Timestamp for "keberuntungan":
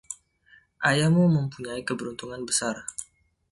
1.87-2.41